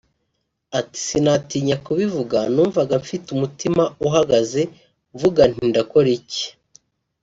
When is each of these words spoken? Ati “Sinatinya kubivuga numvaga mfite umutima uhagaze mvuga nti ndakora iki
Ati 0.79 0.99
“Sinatinya 1.07 1.75
kubivuga 1.85 2.37
numvaga 2.53 2.93
mfite 3.03 3.27
umutima 3.35 3.83
uhagaze 4.07 4.61
mvuga 5.13 5.41
nti 5.51 5.63
ndakora 5.71 6.09
iki 6.19 6.45